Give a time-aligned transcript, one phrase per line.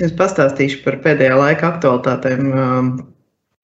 [0.00, 2.92] es jums pastāstīšu par pēdējā laika aktualitātēm um,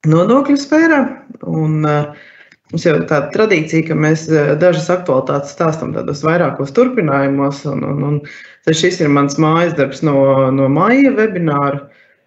[0.07, 1.03] nodokļu sfērā.
[1.49, 2.33] Un, uh,
[2.73, 4.25] Mums jau ir tāda tradīcija, ka mēs
[4.59, 7.61] dažas aktualitātes stāstām tādos vairākos turpinājumos.
[7.71, 10.17] Un, un, un šis ir mans mājas darbs no,
[10.51, 11.85] no māja webināra,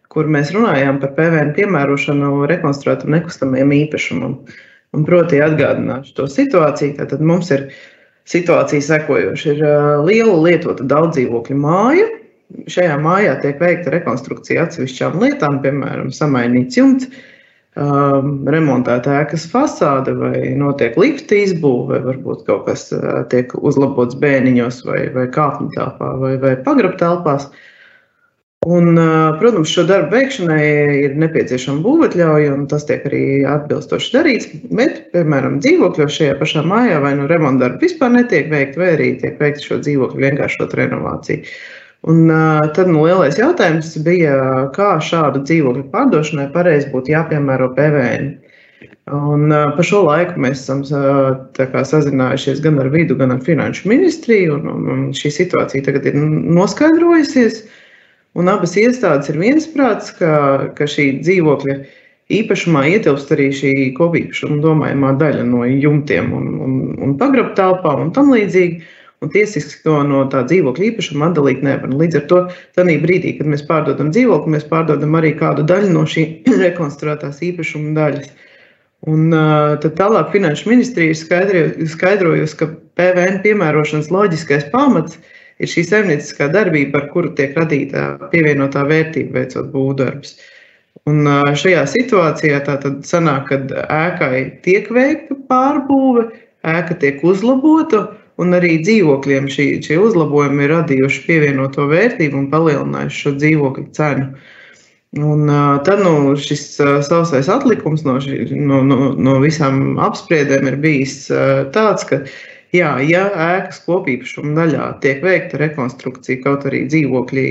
[0.08, 4.38] kur mēs runājām par PVN piemērošanu rekonstruētam nekustamajam īpašumam.
[4.96, 6.96] Un proti atgādināšu to situāciju.
[7.02, 7.68] Tātad mums ir
[8.32, 9.58] situācija sekojoša.
[9.58, 9.62] Ir
[10.08, 12.08] liela lietota daudz dzīvokļu māja,
[12.70, 17.10] šajā mājā tiek veikta rekonstrukcija atsevišķām lietām, piemēram, samainīts jumts,
[17.80, 24.18] um, remontēta ēkas fasāde, vai notiek lifta izbūve, vai varbūt kaut kas uh, tiek uzlabots
[24.22, 27.52] bēniņos, vai, vai kāpņu telpā, vai, vai pagrabtelpās.
[28.68, 30.64] Un, uh, protams, šo darbu veikšanai
[31.06, 34.50] ir nepieciešama būvatļauja, un tas tiek arī atbilstoši darīts.
[34.76, 39.14] Bet, piemēram, dzīvokļos šajā pašā mājā vai nu remonta darbi vispār netiek veikti, vai arī
[39.22, 41.48] tiek veikta šo dzīvokļu vienkāršot renovāciju.
[42.08, 44.36] Un uh, tad nu, lielais jautājums bija,
[44.76, 48.30] kā šādu dzīvokļu pārdošanai pareizi būtu jāpiemēro PVN.
[49.10, 53.90] Un, uh, pa šo laiku mēs esam uh, sazinājušies gan ar vidu, gan ar finanšu
[53.92, 54.62] ministriju.
[54.62, 57.66] Un, un, un šī situācija tagad ir noskaidrojusies.
[58.40, 61.76] Un abas iestādes ir viensprāts, ka, ka šī dzīvokļa
[62.30, 68.30] īpašumā ietilpst arī šī kopīpašuma domājamā daļa no jumtiem un, un, un pagrabtelpām un tam
[68.36, 68.86] līdzīgi
[69.22, 71.92] un tiesiski to no tā dzīvokļa īpašuma atdalīt nevar.
[72.02, 72.42] Līdz ar to,
[72.78, 76.26] tādā brīdī, kad mēs pārdodam dzīvokli, mēs pārdodam arī kādu daļu no šī
[76.66, 78.30] rekonstruētās īpašuma daļas.
[79.08, 82.68] Un, uh, tad tālāk Finanšu ministrija ir skaidrojusi, ka
[83.00, 85.20] PVN piemērošanas loģiskais pamats
[85.60, 90.36] ir šī saimnieciskā darbība, ar kuru tiek radīta pievienotā vērtība, veicot būvdarbus.
[91.08, 96.28] Un uh, šajā situācijā tā tad sanāk, kad ēkai tiek veikta pārbūve,
[96.68, 98.04] ēka tiek uzlabota,
[98.40, 104.30] Un arī dzīvokļiem šī, šie uzlabojumi ir radījuši pievienoto vērtību un palielinājuši šo dzīvokļu cenu.
[105.18, 105.50] Un,
[105.88, 106.64] tad nu, šis
[107.08, 111.16] sausais atlikums no, šī, no, no, no visām apspriedēm ir bijis
[111.74, 112.22] tāds, ka,
[112.78, 117.48] jā, ja ēkas kopīpašuma daļā tiek veikta rekonstrukcija, kaut arī dzīvokļi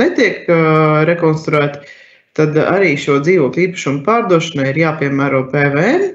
[0.00, 0.48] netiek
[1.12, 1.92] rekonstruēti,
[2.40, 6.08] tad arī šo dzīvokļu īpašumu pārdošanai ir jāpiemēro PVN.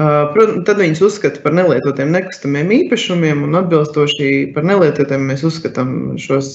[0.00, 5.90] Protams, tad viņas uzskata par nelietotiem nekustamiem īpašumiem, un atbilstoši par nelietotiem mēs uzskatām
[6.20, 6.54] šos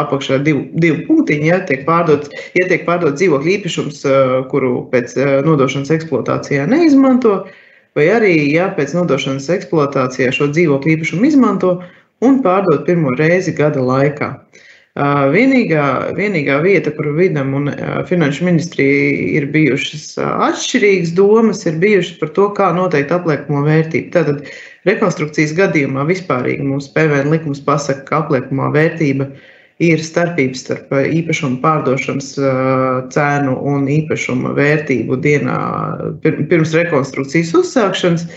[0.00, 1.48] apakšā divu, divu punktiņu.
[1.50, 4.02] Ja tiek pārdots, ja tiek pārdots dzīvokļu īpašums,
[4.50, 5.14] kuru pēc
[5.46, 7.42] nodošanas eksploatācijā neizmanto,
[7.98, 11.76] vai arī ja pēc nodošanas eksploatācijā šo dzīvokļu īpašumu izmanto
[12.24, 14.32] un pārdot pirmo reizi gada laikā.
[14.92, 15.84] Vienīgā,
[16.18, 17.70] vienīgā vieta, kur vidam un
[18.04, 19.06] finanšu ministrija
[19.38, 24.10] ir bijušas atšķirīgas domas, ir bijušas par to, kā noteikt apliekamo vērtību.
[24.12, 24.44] Tātad
[24.84, 29.30] rekonstrukcijas gadījumā vispārīgi mums PVN likums pasaka, ka apliekamā vērtība
[29.82, 32.34] ir starpības starp īpašumu pārdošanas
[33.16, 35.56] cenu un īpašuma vērtību dienā
[36.20, 38.28] pirms rekonstrukcijas uzsākšanas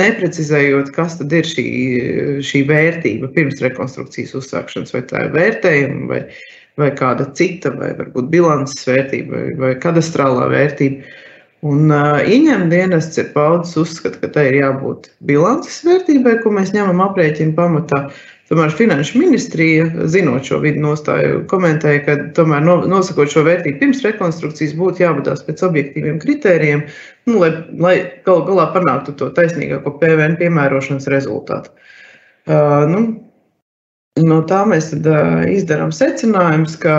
[0.00, 1.66] neprecizējot, kas tad ir šī,
[2.46, 6.22] šī vērtība pirms rekonstrukcijas uzsākšanas, vai tā ir vērtējuma, vai,
[6.80, 11.20] vai kāda cita, vai varbūt bilances vērtība, vai, vai kadastrālā vērtība.
[11.64, 16.74] Un uh, ieņēmuma dienests ir paudzes uzskata, ka tai ir jābūt bilances vērtībai, ko mēs
[16.76, 18.02] ņemam aprēķinu pamatā.
[18.10, 24.02] Uh, Tomēr Finanšu ministrija, zinot šo vidu nostāju, komentēja, ka tomēr nosakot šo vērtību pirms
[24.04, 26.84] rekonstrukcijas būtu jāvadās pēc objektīviem kritērijiem,
[27.26, 27.50] nu, lai,
[27.82, 27.94] lai
[28.28, 31.74] galu galā panāktu to taisnīgāko PVN piemērošanas rezultātu.
[32.46, 33.02] Uh, nu,
[34.22, 36.96] no tā mēs tad, uh, izdarām secinājumus, ka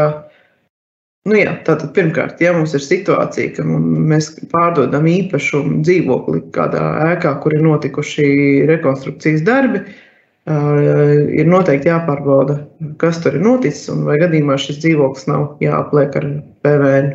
[1.25, 6.83] Nu jā, tātad pirmkārt, ja mums ir situācija, ka mēs pārdodam īpašumu dzīvokli kādā
[7.15, 8.27] ēkā, kur ir notikuši
[8.69, 10.04] rekonstrukcijas darbi, uh,
[10.45, 12.59] ir noteikti jāpārbauda,
[13.01, 16.29] kas tur ir noticis, un vai gadījumā šis dzīvoklis nav jāapliek ar
[16.65, 17.11] PVN.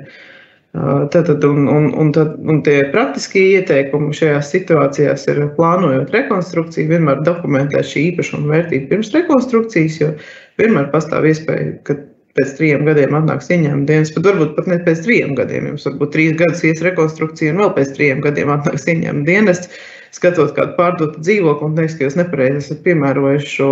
[1.11, 7.25] Tātad, un, un, un, tad, un tie praktiskie ieteikumi šajās situācijās ir plānojot rekonstrukciju, vienmēr
[7.27, 10.13] dokumentēt šī īpašuma vērtību pirms rekonstrukcijas, jo
[10.63, 11.99] vienmēr pastāv iespēja, ka
[12.39, 15.73] pēc trim gadiem atnāks ieņēmuma dienas, pat varbūt pat ne pēc trim gadiem.
[15.73, 19.67] Jums varbūt trīs gadus ies rekonstrukcija, un vēl pēc trim gadiem atnāks ieņēmuma dienas
[20.17, 23.71] skatot kādu pārdotu dzīvokli un teiks, ka jūs nepareizi esat piemērojuši šo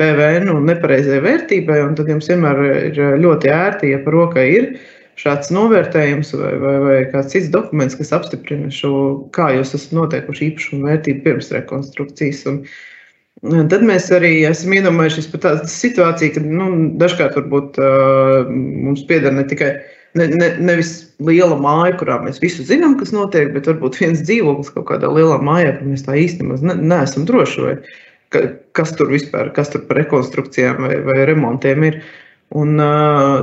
[0.00, 4.70] PVN un nepareizai vērtībai, un tad jums vienmēr ir ļoti ērti, ja par rokai ir
[5.20, 8.94] šāds novērtējums vai, vai, vai kāds cits dokuments, kas apstiprina šo,
[9.36, 12.46] kā jūs esat noteikuši īpašumu vērtību pirms rekonstrukcijas.
[12.50, 12.64] Un,
[13.42, 16.66] Tad mēs arī esam iedomājušies par tādu situāciju, ka nu,
[17.00, 19.72] dažkārt varbūt, uh, mums pieder ne tikai
[20.18, 20.92] ne, ne, nevis
[21.22, 25.38] liela māja, kurā mēs visu zinām, kas notiek, bet varbūt viens dzīvoklis kaut kādā lielā
[25.44, 27.76] mājā, kur mēs tā īstenībā ne, neesam droši, vai
[28.34, 28.44] ka,
[28.76, 32.02] kas tur vispār, kas tur par rekonstrukcijām vai, vai remontiem ir.
[32.52, 32.76] Un,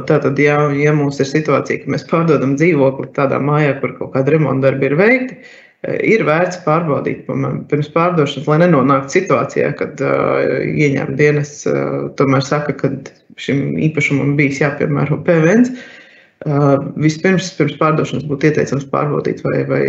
[0.05, 4.35] tātad, ja, ja mums ir situācija, ka mēs pārdodam dzīvokli tādā mājā, kur kaut kāda
[4.35, 5.37] remonta darbi ir veikti,
[6.05, 7.23] ir vērts pārbaudīt
[7.71, 12.91] pirms pārdošanas, lai nenonāktu situācijā, kad uh, ieņēmuma dienas uh, tomēr saka, ka
[13.41, 15.65] šim īpašumam bijis jāpiemēro PVN.
[15.65, 15.98] Uh,
[16.45, 19.83] vispirms, pirms pārdošanas būtu ieteicams pārbaudīt, vai, vai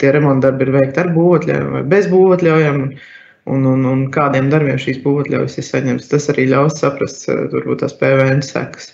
[0.00, 2.84] tie remonta darbi ir veikti ar būvatļaujām vai bez būvatļaujām.
[3.48, 6.10] Un, un, un, kādiem darbiem šīs būvotļaujas ir saņemtas.
[6.10, 8.90] Tas arī ļaus saprast, turbūt tās PVN sekas.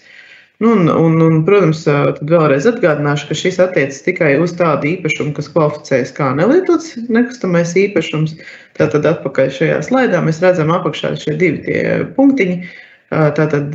[0.63, 5.35] Nu, un, un, un, protams, tad vēlreiz atgādināšu, ka šis attiecas tikai uz tādu īpašumu,
[5.35, 8.37] kas kvalificējas kā nelietots nekustamais īpašums.
[8.79, 11.83] Tātad atpakaļ šajā slaidā mēs redzam apakšā šie divi
[12.15, 12.61] punktiņi.
[13.11, 13.75] Tātad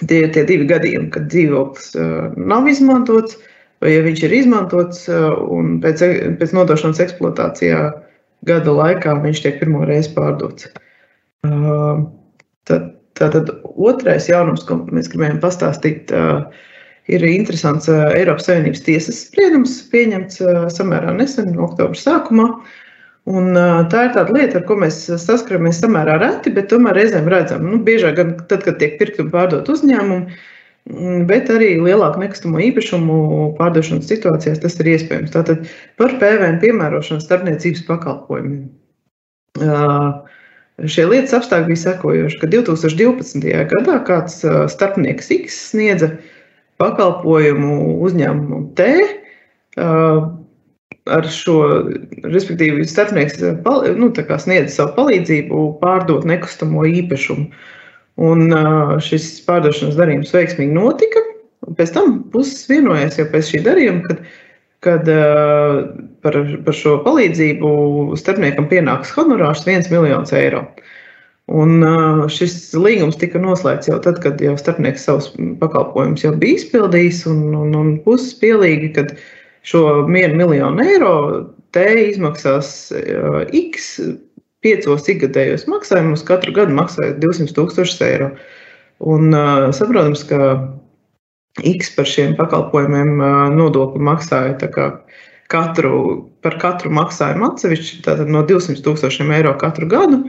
[0.00, 1.92] tie ir tie divi gadījumi, kad dzīvoklis
[2.40, 3.38] nav izmantots,
[3.82, 6.02] vai ja viņš ir izmantots un pēc,
[6.40, 7.84] pēc nodošanas eksploatācijā
[8.48, 10.68] gada laikā viņš tiek pirmo reizi pārdots.
[11.42, 16.12] Tad, tātad otrais jaunums, ko mēs gribējām pastāstīt,
[17.10, 20.42] ir interesants Eiropas Savienības tiesas spriedums, pieņemts
[20.74, 22.48] samērā nesen, oktobra sākumā.
[23.30, 23.54] Un,
[23.86, 27.78] tā ir tāda lieta, ar ko mēs saskaramies samērā reti, bet tomēr reizēm redzam, nu,
[27.86, 30.32] biežāk gan tad, kad tiek pirkt un pārdot uzņēmumu,
[31.28, 33.18] bet arī lielāku nekustamo īpašumu
[33.60, 35.30] pārdošanas situācijās tas ir iespējams.
[35.36, 35.70] Tātad
[36.02, 38.66] par PVN piemērošanu starpniecības pakalpojumiem.
[40.82, 43.46] Šie lietas apstākļi bija sekojoši, ka 2012.
[43.70, 44.42] gadā kāds
[44.74, 46.10] starpnieks X sniedza
[46.82, 48.90] pakalpojumu uzņēmumu T.
[51.10, 51.56] Ar šo,
[52.22, 53.40] respektīvi, starpnieks
[53.98, 57.48] nu, sniedza savu palīdzību pārdot nekustamo īpašumu.
[58.22, 58.54] Un
[59.02, 61.24] šis pārdošanas darījums veiksmīgi notika.
[61.78, 64.22] Pēc tam puses vienojās jau pēc šī darījuma, kad,
[64.86, 65.10] kad
[66.22, 67.74] par, par šo palīdzību
[68.20, 70.66] starpniekam pienāks honorārs 1 miljons eiro.
[71.50, 71.82] Un
[72.30, 77.48] šis līgums tika noslēgts jau tad, kad jau starpnieks savus pakalpojumus jau bija izpildījis, un,
[77.58, 79.16] un, un puses pielīgi, kad
[79.66, 81.14] šo 1 miljonu eiro
[81.74, 82.92] te izmaksās
[83.56, 83.94] X
[84.62, 88.30] piecos ikgadējos maksājumus katru gadu maksājot 200 tūkstošus eiro.
[89.02, 89.34] Un
[89.74, 90.52] saprotams, ka
[91.66, 93.18] X par šiem pakalpojumiem
[93.56, 94.54] nodokli maksāja
[95.52, 95.96] katru,
[96.44, 100.22] par katru maksājumu atsevišķi, tātad no 200 tūkstošiem eiro katru gadu.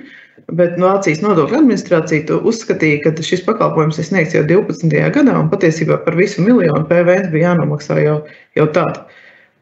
[0.58, 4.90] Bet Vācijas nodokļu administrācija uzskatīja, ka šis pakalpojums ir sniegts jau 12.
[5.16, 8.18] gadā, un patiesībā par visu miljonu PVN bija jānomaksā jau,
[8.58, 9.06] jau tādā.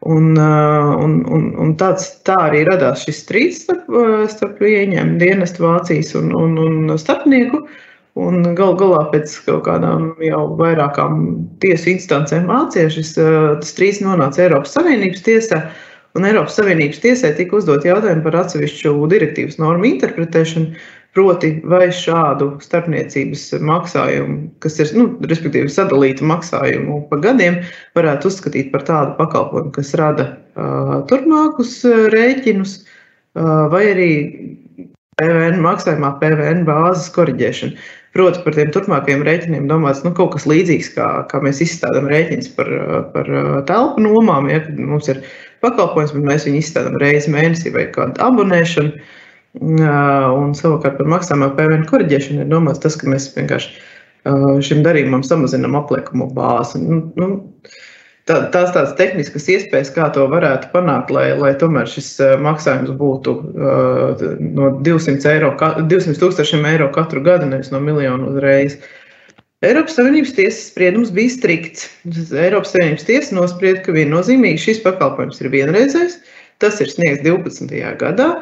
[0.02, 5.20] Un, uh, un, un, un tāds, tā arī radās šis strīds starp, uh, starp ieņēmumu
[5.20, 7.62] dienestu Vācijas un, un, un starpnieku.
[8.18, 11.22] Un gal galā pēc kaut kādām jau vairākām
[11.62, 15.62] tiesu instancēm Vācijā šis uh, strīds nonāca Eiropas Savienības tiesā.
[16.18, 20.74] Un Eiropas Savienības tiesai tika uzdot jautājumu par atsevišķu direktīvas normu interpretēšanu,
[21.12, 25.10] Proti, vai šādu starpniecības maksājumu, kas ir nu,
[25.68, 27.58] sadalīta maksājumu pa gadiem,
[27.98, 31.74] varētu uzskatīt par tādu pakalpojumu, kas rada uh, turpmākus
[32.14, 32.78] rēķinus,
[33.36, 34.10] uh, vai arī
[35.20, 37.76] PVN maksājumā PVN bāzes korģēšanu.
[38.16, 42.50] Proti, par tiem turpmākajiem rēķiniem domāts nu, kaut kas līdzīgs, kā, kā mēs izstādām rēķinus
[42.56, 42.68] par,
[43.14, 43.28] par
[43.68, 44.48] telpu nomām.
[44.52, 45.22] Ja, mums ir
[45.64, 48.96] pakalpojums, bet mēs viņu izstādām reizi mēnesī vai kādu abonēšanu.
[49.60, 53.74] Un savukārt par maksājuma PVN korģēšanu ir domāts tas, ka mēs vienkārši
[54.64, 56.80] šim darījumam samazinām apliekamo bāzi.
[56.80, 57.28] Nu, nu,
[58.30, 63.36] tā, tās tādas tehniskas iespējas, kā to varētu panākt, lai, lai tomēr šis maksājums būtu
[64.56, 68.78] no 200, eiro, 200 tūkstošiem eiro katru gadu, nevis no miljonu uzreiz.
[69.62, 71.90] Eiropas Savienības tiesas spriedums bija strikts.
[72.34, 76.16] Eiropas Savienības tiesa nosprieda, ka viennozīmīgi šis pakalpojums ir vienreizējs,
[76.62, 77.70] tas ir sniegts 12.
[78.00, 78.32] gadā,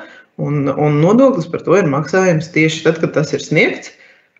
[0.40, 3.92] Un, un nodoklis par to ir maksājams tieši tad, kad tas ir sniegts,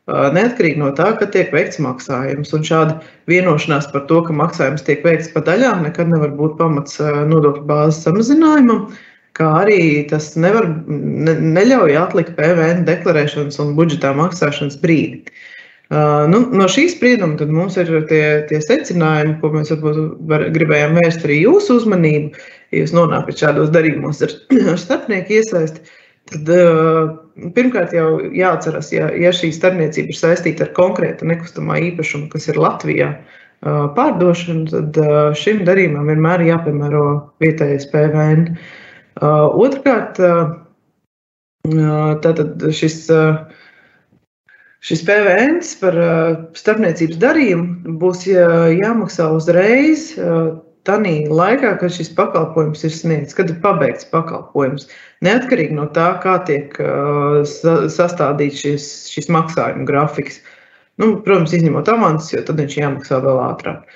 [0.09, 2.54] neatkarīgi no tā, ka tiek veikts maksājums.
[2.57, 2.97] Un šāda
[3.30, 8.02] vienošanās par to, ka maksājums tiek veikts pa daļām, nekad nevar būt pamats nodokļu bāzes
[8.07, 8.88] samazinājumam.
[9.38, 9.80] Kā arī
[10.11, 15.30] tas nevar, ne, neļauj atlikt PVN deklarēšanas un budžetā maksāšanas brīdi.
[15.30, 21.25] Uh, nu, no šīs sprieduma mums ir tie, tie secinājumi, ko mēs var, gribējām vērst
[21.26, 22.45] arī jūsu uzmanību.
[22.70, 24.36] Ja jūs nonākat šādos darījumos ar,
[24.72, 25.82] ar starpnieku iesaisti,
[26.30, 27.10] tad uh,
[27.56, 32.60] pirmkārt jau jāatcerās, ja, ja šī starpniecība ir saistīta ar konkrētu nekustamā īpašumu, kas ir
[32.62, 37.06] Latvijā, uh, pārdošanu, tad uh, šim darījumam vienmēr jāpiemēro
[37.42, 38.46] vietējais PVN.
[39.20, 40.54] Otrkārt, uh,
[42.24, 43.02] tātad šis.
[44.80, 45.96] Šis PVN par
[46.56, 50.06] starpniecības darījumu būs jāmaksā uzreiz,
[50.90, 54.90] tādā laikā, kad šis pakalpojums ir sniegts, kad ir pabeigts pakalpojums.
[55.25, 60.42] Neatkarīgi no tā, kā tiek uh, sastādīts šis, šis maksājuma grafiks.
[61.00, 63.87] Nu, protams, izņemot avansus, jo tad viņš jāmaksā vēl ātrāk.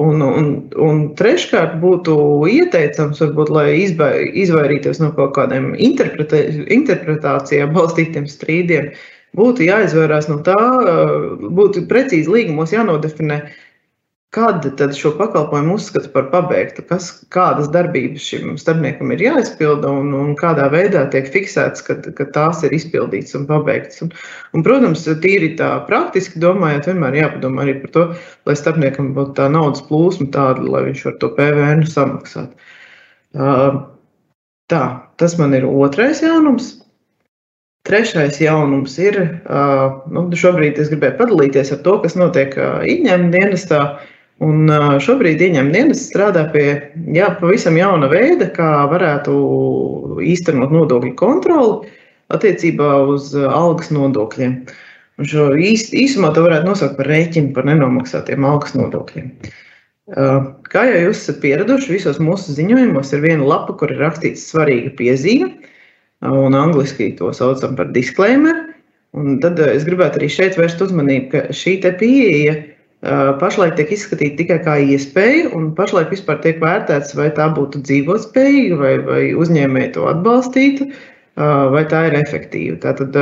[0.00, 2.14] Un, un, un treškārt būtu
[2.48, 8.92] ieteicams, varbūt, lai izvairītos no kaut kādiem interpretācijām balstītiem strīdiem,
[9.36, 10.56] būtu jāizvairās no tā,
[11.58, 13.42] būtu precīzi līgumos jānodefinē,
[14.30, 16.84] Kad tad šo pakalpojumu uzskata par pabeigtu?
[16.86, 22.26] Kas, kādas darbības šim starpniekam ir jāizpilda un, un kādā veidā tiek fiksēts, ka, ka
[22.36, 24.04] tās ir izpildītas un pabeigtas?
[24.06, 24.12] Un,
[24.54, 28.04] un, protams, tīri tā praktiski domājot, vienmēr jāpadomā arī par to,
[28.46, 32.54] lai starpniekam būtu tā naudas plūsma tāda, lai viņš var to PVN samaksāt.
[34.70, 34.84] Tā,
[35.18, 36.70] tas man ir otrais jaunums.
[37.90, 39.18] Trešais jaunums ir,
[40.14, 43.82] nu, šobrīd es gribēju padalīties ar to, kas notiek ieņēmuma dienestā.
[44.40, 44.70] Un
[45.04, 46.66] šobrīd ieņem dienas strādā pie
[47.12, 49.34] jā, pavisam jauna veida, kā varētu
[50.24, 51.90] īstenot nodokļu kontroli
[52.32, 54.54] attiecībā uz algas nodokļiem.
[55.20, 59.28] Un šo īs, īsumā to varētu nosaukt par rēķinu par nenomaksātiem algas nodokļiem.
[60.72, 64.94] Kā jau jūs esat pieraduši, visos mūsu ziņojumos ir viena lapa, kur ir rakstīts svarīga
[64.96, 65.52] piezīme,
[66.24, 68.64] un angļuiski to saucam par disclaimer.
[69.12, 72.56] Un tad es gribētu arī šeit vērst uzmanību, ka šī pieeja
[73.00, 78.76] pašlaik tiek izskatīta tikai kā iespēja, un pašlaik vispār tiek vērtēts, vai tā būtu dzīvotspējīga,
[78.76, 80.90] vai, vai uzņēmēji to atbalstītu,
[81.74, 82.76] vai tā ir efektīva.
[82.82, 83.16] Tātad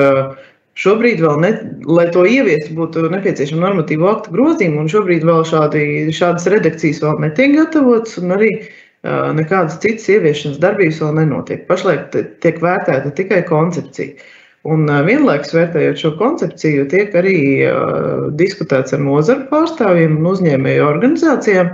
[0.79, 1.53] šobrīd vēl, ne,
[1.87, 7.23] lai to ieviestu, būtu nepieciešama normatīva aktu grozījuma, un šobrīd vēl šādi, šādas redakcijas vēl
[7.23, 8.51] netiek gatavotas, un arī
[9.39, 11.63] nekādas citas ieviešanas darbības vēl nenotiek.
[11.71, 12.11] Pašlaik
[12.43, 14.19] tiek vērtēta tikai koncepcija.
[14.67, 17.37] Un vienlaikus vērtējot šo koncepciju, tiek arī
[18.41, 21.71] diskutēts ar nozaru pārstāvjiem un uzņēmēju organizācijām.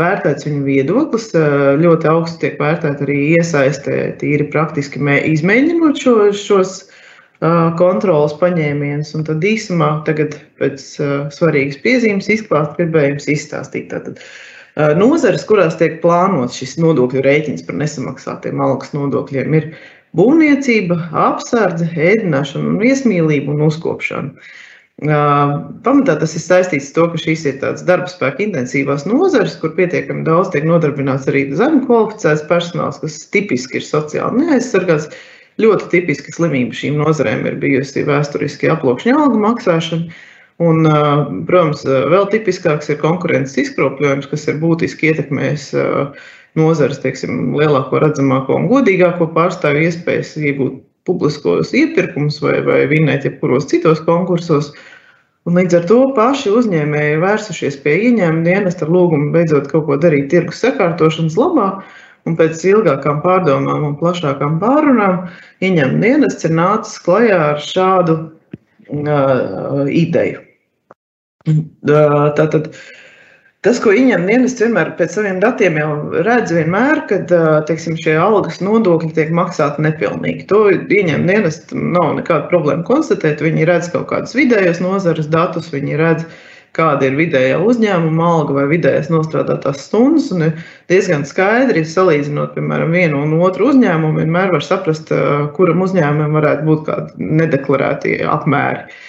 [0.00, 1.28] Vērtēts viņu viedoklis,
[1.78, 6.72] ļoti augstu tiek vērtēta arī iesaistē, tīri praktiski mē, izmēģinot šo, šos
[7.78, 9.12] kontrolas paņēmienus.
[9.14, 10.88] Un tad īsumā, tagad pēc
[11.36, 13.92] svarīgas piezīmes, izklāst, gribēju jums izstāstīt.
[13.92, 14.24] Tātad,
[14.98, 19.68] Nozares, kurās tiek plānots šis nodokļu rēķins par nesamaksātiem algas nodokļiem, ir
[20.18, 24.46] būvniecība, apsardze, ēdināšana, un viesmīlība un uzkopšana.
[25.84, 29.72] Pamatā tas ir saistīts ar to, ka šīs ir tādas darba spēka intensīvās nozares, kur
[29.74, 35.10] pietiekami daudz tiek nodarbināts arī zemu kvalificēts personāls, kas tipiski ir sociāli neaizsargāts.
[35.62, 40.14] Ļoti tipiska slimība šīm nozarēm ir bijusi vēsturiski aploksņa algu maksāšana.
[40.62, 40.86] Un,
[41.46, 45.68] protams, vēl tipiskāks ir konkurences izkropļojums, kas ir būtiski ietekmējis
[46.58, 53.68] nozares teiksim, lielāko, redzamāko un godīgāko pārstāvju iespējas iegūt publiskos iepirkumus vai, vai vinēt jebkuros
[53.70, 54.72] citos konkursos.
[55.44, 59.98] Un līdz ar to paši uzņēmēji vērsušies pie ieņēmuma dienesta ar lūgumu beidzot kaut ko
[60.00, 61.68] darīt tirgus sakārtošanas labā.
[62.24, 65.26] Un pēc ilgākām pārdomām un plašākām pārunām
[65.60, 70.40] ieņēmuma dienests ir nācis klajā ar šādu uh, ideju.
[71.44, 73.03] Uh, tātad, uh,
[73.64, 75.92] Tas, ko ieņem dienas, vienmēr pēc saviem datiem jau
[76.26, 77.30] redz, vienmēr, kad
[77.64, 80.42] teiksim, šie algas nodokļi tiek maksāti nepilnīgi.
[80.50, 83.40] To ieņem dienas, nav nekāda problēma konstatēt.
[83.40, 86.26] Viņi redz kaut kādus vidējos nozares datus, viņi redz,
[86.76, 90.28] kāda ir vidējā uzņēmuma alga vai vidējais nostrādātās stundas.
[90.34, 90.50] Un
[90.92, 95.08] diezgan skaidri, salīdzinot, piemēram, vienu un otru uzņēmumu, vienmēr var saprast,
[95.56, 99.00] kuram uzņēmumam varētu būt kādi nedeklarēti apmēri.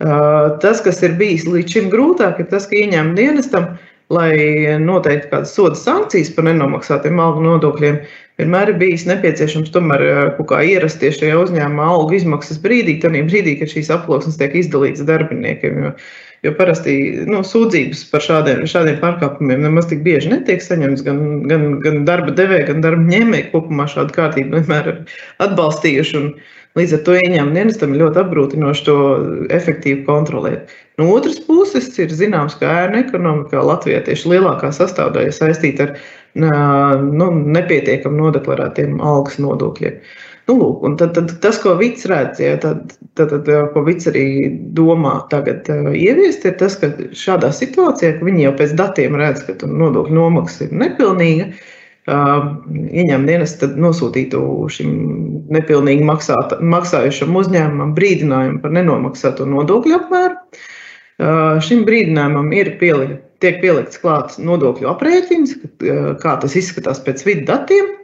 [0.00, 4.34] Tas, kas ir bijis līdz šim grūtāk, ir tas, ka ieņēmuma dienestam ir lai
[4.82, 8.00] noteikti kādas soda sankcijas par nenomaksātiem algu nodokļiem,
[8.40, 13.56] vienmēr ir bijis nepieciešams tomēr eh, kā ierasties šajā uzņēmumā algu izmaksas brīdī, tad brīdī,
[13.60, 15.84] kad šīs aploksnes tiek izdalītas darbiniekiem.
[15.84, 15.94] Jo,
[16.46, 16.94] jo parasti
[17.28, 21.04] nu, sūdzības par šādiem, šādiem pārkāpumiem nemaz tik bieži netiek saņemtas.
[21.06, 21.20] Gan,
[21.50, 26.24] gan, gan darba devēja, gan darba ņēmēji kopumā šādu kārtību vienmēr ir atbalstījuši.
[26.78, 28.96] Līdz ar to ieņēmuma dienestam ir ļoti apgrūtinoši to
[29.56, 30.70] efektīvi kontrolēt.
[31.00, 35.96] No otras puses, ir zināms, ka ēna ekonomikā Latvijā tieši lielākā sastāvdaļa saistīta ar
[36.38, 39.98] nu, nepietiekami nodeklarētiem algas nodokļiem.
[40.50, 44.24] Nu, lūk, tad, tad, tas, ko Vits redz, ja, tad, tad, tad, ko Vits arī
[44.74, 49.54] domā tagad ieviest, ir tas, ka šādā situācijā, ka viņi jau pēc datiem redz, ka
[49.70, 51.46] nodokļu nomaksa ir nepilnīga,
[52.10, 54.42] ieņēmuma dienas nosūtītu
[54.74, 54.90] šim
[55.54, 60.64] nepilnīgi maksāt, maksājušam uzņēmumam brīdinājumu par nenomaksāto nodokļu apmēru.
[61.62, 65.54] Šim brīdinājumam ir pielikt, tiek pielikts klāts nodokļu aprēķins,
[66.24, 67.94] kā tas izskatās pēc vidu datiem.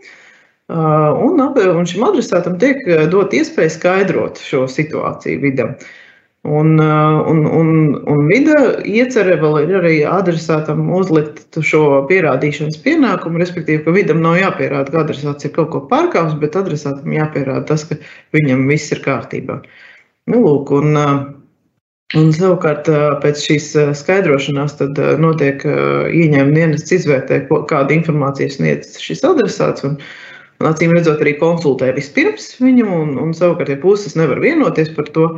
[0.67, 2.81] Un, un šim adresātam tiek
[3.13, 5.77] dot iespēja skaidrot šo situāciju vidam.
[5.77, 5.93] Uh,
[6.49, 7.71] Un, uh, un, un,
[8.07, 8.55] un vida
[8.87, 15.01] iecerē vēl ir arī adresātam uzlikt šo pierādīšanas pienākumu, respektīvi, ka vidam nav jāpierāda, ka
[15.03, 17.99] adresāts ir kaut ko pārkāpis, bet adresātam jāpierāda tas, ka
[18.37, 19.59] viņam viss ir kārtībā.
[20.31, 21.17] Nu, lūk, un, uh,
[22.15, 22.87] Un savukārt
[23.19, 23.65] pēc šīs
[23.99, 29.83] skaidrošanās tad notiek ieņēmuma dienests izvērtē, kādu informāciju sniedz šis adresāts.
[29.89, 34.93] Un, un acīm redzot, arī konsultē vispirms viņu, un, un savukārt, ja puses nevar vienoties
[34.97, 35.29] par to,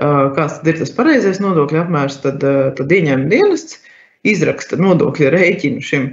[0.00, 2.44] kāds ir tas pareizais nodokļu apmērs, tad,
[2.76, 3.80] tad ieņēmuma dienests
[4.28, 6.06] izraksta nodokļu rēķinu šim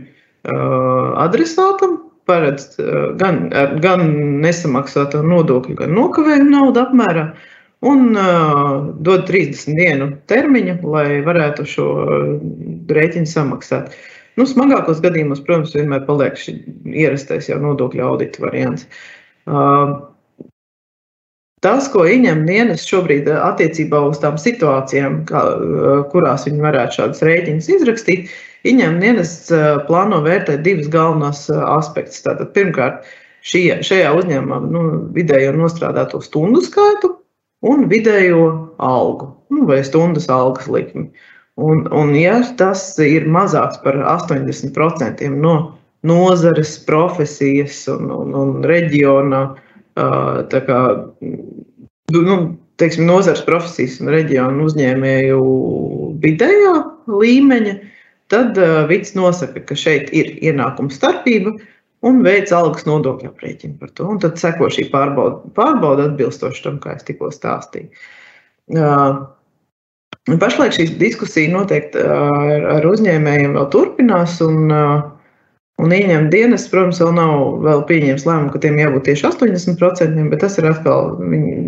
[0.48, 2.76] adresātam, paredz
[3.20, 3.46] gan,
[3.84, 4.10] gan
[4.44, 7.30] nesamaksāto nodokļu, gan nokavējumu naudu apmērā
[7.88, 11.88] un uh, dod 30 dienu termiņu, lai varētu šo
[12.90, 13.94] rēķinu samaksāt.
[14.38, 16.62] Nu, smagākos gadījumos, protams, vienmēr paliek šis
[16.94, 18.86] ierastais jau nodokļu audita variants.
[19.48, 19.98] Uh,
[21.66, 25.40] Tas, ko ieņem dienas šobrīd attiecībā uz tām situācijām, kā,
[26.12, 28.30] kurās viņi varētu šādus rēķinus izrakstīt,
[28.70, 29.32] ieņem dienas
[29.88, 32.22] plāno vērtēt divus galvenos aspektus.
[32.28, 33.10] Tātad, pirmkārt,
[33.42, 34.84] šie, šajā uzņēmumā nu,
[35.18, 37.16] vidējo nostrādāto stundu skaitu,
[37.66, 38.46] un vidējo
[38.78, 41.10] algu nu, vai stundas algas likmi.
[41.58, 45.56] Un, un, ja tas ir mazāks par 80% no
[46.06, 49.42] nozares, profesijas un, un, un reģiona,
[49.98, 50.82] kā,
[52.14, 52.38] nu,
[52.78, 55.40] teiksim, nozares, profesijas un reģiona uzņēmēju
[56.22, 56.76] vidējā
[57.10, 57.74] līmeņa,
[58.30, 58.60] tad
[58.92, 61.56] Vits nosaka, ka šeit ir ienākuma starpība
[62.06, 64.06] un veic algas nodokļu aprēķinu par to.
[64.14, 67.90] Un tad seko šī pārbauda, pārbauda atbilstoši tam, kā es tikko stāstīju.
[68.78, 69.24] Uh,
[70.36, 74.42] pašlaik šī diskusija noteikti ar, ar uzņēmējiem vēl turpinās.
[74.44, 74.74] Un,
[75.78, 80.40] Un ieņemt dienas, protams, vēl nav vēl pieņēmis lēmumu, ka tiem jābūt tieši 80%, bet
[80.42, 81.12] tas ir atkal,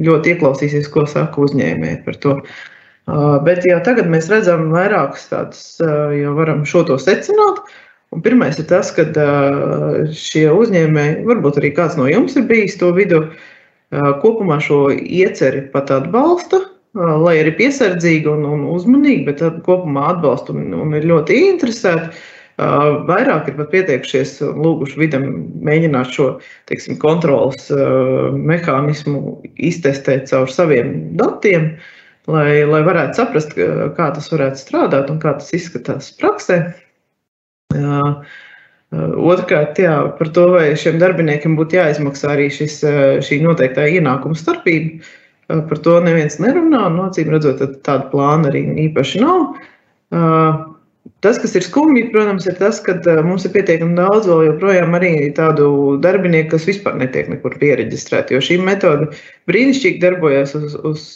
[0.08, 2.34] ļoti ieklausīsies, ko saka uzņēmēji par to.
[3.46, 5.62] Bet jau tagad mēs redzam vairākus tādus,
[6.18, 7.62] jau varam šo to secināt.
[8.10, 9.06] Un pirmais ir tas, ka
[10.10, 13.28] šie uzņēmēji, varbūt arī kāds no jums ir bijis to vidu,
[13.94, 16.64] kopumā šo ieceri pat atbalsta,
[16.98, 22.22] lai arī piesardzīgi un, un uzmanīgi, bet kopumā atbalsta un, un ir ļoti interesēti.
[22.60, 25.28] Vairāk ir pat pieteikušies un lūguši vidam
[25.64, 26.26] mēģināt šo
[26.68, 27.70] teiksim, kontrolas
[28.36, 31.70] mehānismu iztestēt caur saviem datiem,
[32.28, 36.60] lai, lai varētu saprast, kā tas varētu strādāt un kā tas izskatās praksē.
[38.90, 42.82] Otrkārt, jā, par to, vai šiem darbiniekiem būtu jāizmaksā arī šis,
[43.24, 45.06] šī noteiktā ienākuma starpība.
[45.50, 46.86] Par to neviens nerunā.
[46.94, 49.48] Nocīm redzot, tāda plāna arī īpaši nav.
[51.26, 54.94] Tas, kas ir skumji, protams, ir tas, ka mums ir pietiekami daudz vēl joprojām
[55.36, 58.38] tādu darbinieku, kas vispār netiek nekur pieregistrēti.
[58.38, 59.10] Jo šī metode
[59.50, 61.10] brīnišķīgi darbojas uz, uz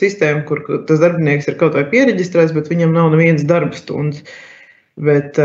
[0.00, 4.26] sistēmu, kur tas darbinieks ir kaut vai pieregistrēts, bet viņam nav nevienas darba stundas.
[4.26, 4.57] Uh,
[4.98, 5.36] Bet,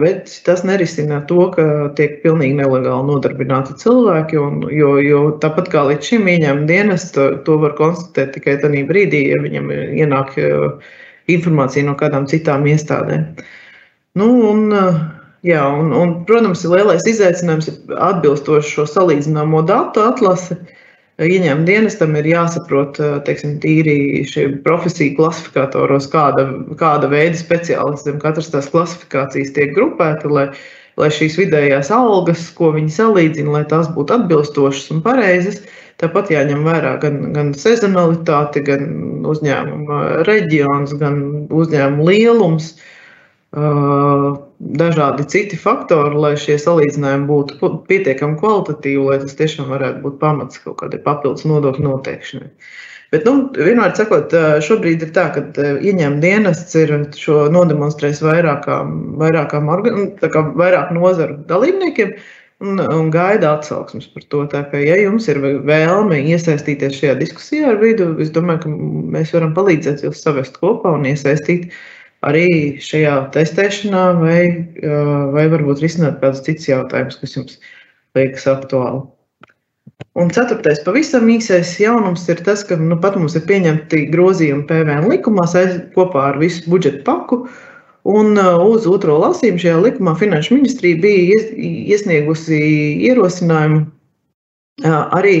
[0.00, 1.64] bet tas nerisina to, ka
[1.96, 4.36] tiek pilnīgi nelegāli nodarbināti cilvēki.
[4.36, 8.82] Un, jo, jo tāpat kā līdz šim ieņēmuma dienas, to, to var konstatēt tikai tajā
[8.90, 10.36] brīdī, ja viņam ienāk
[11.32, 13.24] informācija no kādām citām iestādēm.
[14.18, 14.68] Nu, un,
[15.46, 20.58] jā, un, un, protams, lielais izaicinājums ir atbilstoši šo salīdzināmo datu atlasi.
[21.18, 26.44] Ieņēmuma dienestam ir jāsaprot, teiksim, tīri šie profesiju klasifikatoros, kāda,
[26.78, 30.44] kāda veida speciālistiem katras tās klasifikācijas tiek grupēta, lai,
[31.00, 35.58] lai šīs vidējās algas, ko viņi salīdzina, lai tās būtu atbilstošas un pareizas.
[35.98, 38.86] Tāpat jāņem vērā gan, gan sezonalitāte, gan
[39.26, 41.18] uzņēmuma reģions, gan
[41.50, 42.76] uzņēmuma lielums.
[42.76, 42.94] Uh,
[43.52, 50.60] dažādi citi faktori, lai šie salīdzinājumi būtu pietiekami kvalitatīvi, lai tas tiešām varētu būt pamats
[50.60, 52.50] kaut kādai papildus nodokļu noteikšanai.
[53.08, 59.70] Bet, nu, vienmēr sakot, šobrīd ir tā, ka ieņēmuma dienests ir šo nodemonstrējis vairākām, vairākām
[59.72, 62.12] organ, vairāk nozaru dalībniekiem
[62.60, 64.42] un, un gaida atsauksmes par to.
[64.52, 68.74] Tā kā, ja jums ir vēlme iesaistīties šajā diskusijā ar vidu, es domāju, ka
[69.16, 71.80] mēs varam palīdzēt jūs savest kopā un iesaistīt uh,
[72.26, 74.40] arī šajā testēšanā, vai,
[75.34, 77.58] vai varbūt risināt kādus citus jautājumus, kas jums
[78.18, 79.04] liekas aktuāli.
[80.18, 85.06] Un ceturtais, pavisam īsais jaunums ir tas, ka nu, pat mums ir pieņemti grozījumi PVN
[85.10, 85.46] likumā
[85.94, 87.44] kopā ar visu budžeta paku.
[88.08, 91.40] Un uz otro lasījumu šajā likumā Finanšu ministrija bija
[91.94, 92.58] iesniegusi
[93.10, 93.84] ierosinājumu
[94.86, 95.36] arī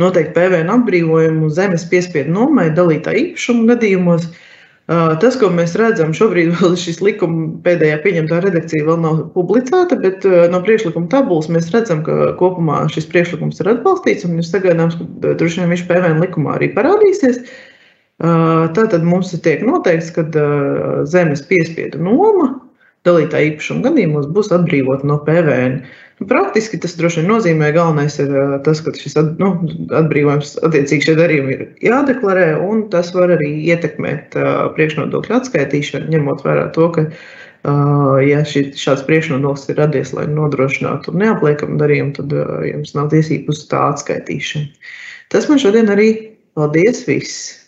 [0.00, 4.28] noteikt PVN atbrīvojumu zemes piespiedu nomai dalītā īpašuma gadījumos.
[4.28, 4.43] Uh,
[4.86, 10.26] Tas, ko mēs redzam šobrīd, vēl šis likuma pēdējā pieņemtā redakcija vēl nav publicēta, bet
[10.52, 15.36] no priekšlikuma tabulas mēs redzam, ka kopumā šis priekšlikums ir atbalstīts un ir sagaidāms, ka
[15.40, 17.40] droši vien viņš PVN likumā arī parādīsies.
[18.20, 20.28] Tātad mums tiek noteikts, ka
[21.10, 22.52] zemes piespiedu noma
[23.08, 25.80] dalītā īpašuma gadījumos būs atbrīvota no PVN.
[25.80, 28.34] Nu, praktiski tas droši vien nozīmē, galvenais ir
[28.66, 29.52] tas, ka šis at, nu,
[29.98, 36.44] atbrīvojums, attiecīgi šie darījumi ir jādeklarē, un tas var arī ietekmēt uh, priekšnodokļu atskaitīšanu, ņemot
[36.46, 42.38] vērā to, ka, uh, ja šī, šāds priekšnodoklis ir radies, lai nodrošinātu neapliekamu darījumu, tad
[42.38, 44.70] uh, jums nav tiesību uz tā atskaitīšanu.
[45.34, 46.08] Tas man šodien arī
[46.54, 47.63] paldies viss!